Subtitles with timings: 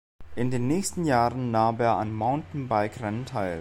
[0.35, 3.49] In den nächsten Jahren nahm er an Mountainbikerennen teil.